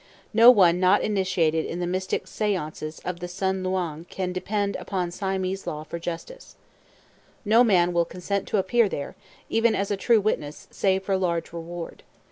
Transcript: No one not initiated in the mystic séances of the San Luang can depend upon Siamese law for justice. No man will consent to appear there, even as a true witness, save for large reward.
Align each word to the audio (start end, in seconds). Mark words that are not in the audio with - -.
No 0.33 0.49
one 0.49 0.79
not 0.79 1.03
initiated 1.03 1.63
in 1.63 1.79
the 1.79 1.85
mystic 1.85 2.25
séances 2.25 3.01
of 3.05 3.19
the 3.19 3.27
San 3.27 3.63
Luang 3.63 4.05
can 4.05 4.33
depend 4.33 4.75
upon 4.77 5.11
Siamese 5.11 5.67
law 5.67 5.83
for 5.83 5.99
justice. 5.99 6.55
No 7.45 7.63
man 7.63 7.93
will 7.93 8.05
consent 8.05 8.47
to 8.47 8.57
appear 8.57 8.89
there, 8.89 9.15
even 9.47 9.75
as 9.75 9.91
a 9.91 9.95
true 9.97 10.19
witness, 10.19 10.67
save 10.71 11.03
for 11.03 11.15
large 11.17 11.53
reward. 11.53 12.01